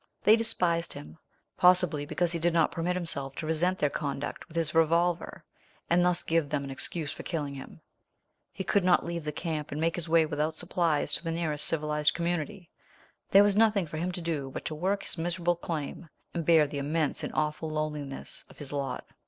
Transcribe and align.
They 0.23 0.35
despised 0.35 0.93
him, 0.93 1.19
possibly 1.57 2.07
because 2.07 2.31
he 2.31 2.39
did 2.39 2.53
not 2.55 2.71
permit 2.71 2.95
himself 2.95 3.35
to 3.35 3.45
resent 3.45 3.77
their 3.77 3.91
conduct 3.91 4.47
with 4.47 4.57
his 4.57 4.73
revolver, 4.73 5.45
and 5.91 6.03
thus 6.03 6.23
give 6.23 6.49
them 6.49 6.63
an 6.63 6.71
excuse 6.71 7.11
for 7.11 7.21
killing 7.21 7.53
him. 7.53 7.79
He 8.51 8.63
could 8.63 8.83
not 8.83 9.05
leave 9.05 9.23
the 9.23 9.31
camp 9.31 9.71
and 9.71 9.79
make 9.79 9.95
his 9.95 10.09
way 10.09 10.25
without 10.25 10.55
supplies 10.55 11.13
to 11.13 11.23
the 11.23 11.29
nearest 11.29 11.65
civilized 11.67 12.15
community. 12.15 12.71
There 13.29 13.43
was 13.43 13.55
nothing 13.55 13.85
for 13.85 13.97
him 13.97 14.11
to 14.13 14.21
do 14.21 14.49
but 14.49 14.65
to 14.65 14.73
work 14.73 15.03
his 15.03 15.19
miserable 15.19 15.55
claim, 15.55 16.09
and 16.33 16.47
bear 16.47 16.65
the 16.65 16.79
immense 16.79 17.23
and 17.23 17.31
awful 17.35 17.69
loneliness 17.69 18.43
of 18.49 18.57
his 18.57 18.73
lot. 18.73 19.05